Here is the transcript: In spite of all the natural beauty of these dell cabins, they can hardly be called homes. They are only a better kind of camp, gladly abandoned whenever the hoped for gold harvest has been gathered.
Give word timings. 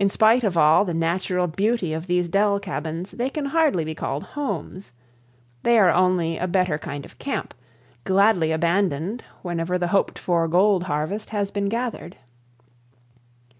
In 0.00 0.08
spite 0.08 0.42
of 0.42 0.56
all 0.58 0.84
the 0.84 0.92
natural 0.92 1.46
beauty 1.46 1.92
of 1.92 2.08
these 2.08 2.28
dell 2.28 2.58
cabins, 2.58 3.12
they 3.12 3.30
can 3.30 3.44
hardly 3.46 3.84
be 3.84 3.94
called 3.94 4.24
homes. 4.34 4.90
They 5.62 5.78
are 5.78 5.92
only 5.92 6.36
a 6.36 6.48
better 6.48 6.76
kind 6.76 7.04
of 7.04 7.20
camp, 7.20 7.54
gladly 8.02 8.50
abandoned 8.50 9.22
whenever 9.42 9.78
the 9.78 9.86
hoped 9.94 10.18
for 10.18 10.48
gold 10.48 10.82
harvest 10.82 11.30
has 11.30 11.52
been 11.52 11.68
gathered. 11.68 12.16